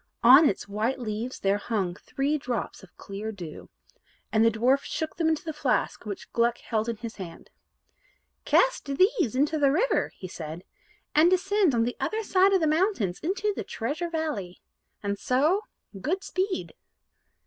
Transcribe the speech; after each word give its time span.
On 0.23 0.49
its 0.49 0.67
white 0.67 0.97
leaves 0.97 1.41
there 1.41 1.59
hung 1.59 1.93
three 1.93 2.35
drops 2.39 2.81
of 2.81 2.97
clear 2.97 3.31
dew. 3.31 3.69
And 4.31 4.43
the 4.43 4.49
dwarf 4.49 4.79
shook 4.81 5.17
them 5.17 5.29
into 5.29 5.45
the 5.45 5.53
flask 5.53 6.07
which 6.07 6.33
Gluck 6.33 6.57
held 6.57 6.89
in 6.89 6.95
his 6.97 7.17
hand. 7.17 7.51
"Cast 8.43 8.85
these 8.85 9.35
into 9.35 9.59
the 9.59 9.71
river," 9.71 10.11
he 10.17 10.27
said, 10.27 10.63
"and 11.13 11.29
descend 11.29 11.75
on 11.75 11.83
the 11.83 11.97
other 11.99 12.23
side 12.23 12.51
of 12.51 12.61
the 12.61 12.65
mountains 12.65 13.19
into 13.19 13.53
the 13.55 13.63
Treasure 13.63 14.09
Valley. 14.09 14.59
And 15.03 15.19
so 15.19 15.65
good 16.01 16.23
speed." 16.23 16.73